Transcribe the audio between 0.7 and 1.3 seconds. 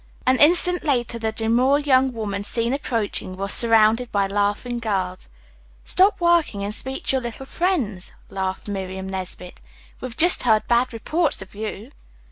later